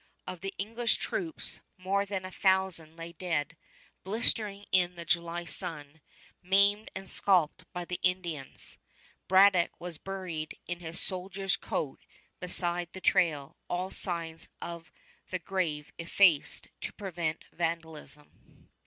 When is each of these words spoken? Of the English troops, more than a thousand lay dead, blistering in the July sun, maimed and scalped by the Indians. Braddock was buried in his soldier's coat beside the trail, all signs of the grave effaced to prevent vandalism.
Of 0.25 0.41
the 0.41 0.55
English 0.57 0.95
troops, 0.95 1.59
more 1.77 2.07
than 2.07 2.25
a 2.25 2.31
thousand 2.31 2.95
lay 2.95 3.11
dead, 3.13 3.55
blistering 4.03 4.65
in 4.71 4.95
the 4.95 5.05
July 5.05 5.45
sun, 5.45 6.01
maimed 6.41 6.89
and 6.95 7.07
scalped 7.07 7.71
by 7.71 7.85
the 7.85 7.99
Indians. 8.01 8.79
Braddock 9.27 9.69
was 9.79 9.99
buried 9.99 10.57
in 10.65 10.79
his 10.79 10.99
soldier's 10.99 11.55
coat 11.55 11.99
beside 12.39 12.91
the 12.93 12.99
trail, 12.99 13.55
all 13.67 13.91
signs 13.91 14.49
of 14.59 14.91
the 15.29 15.37
grave 15.37 15.91
effaced 15.99 16.69
to 16.79 16.91
prevent 16.93 17.45
vandalism. 17.53 18.31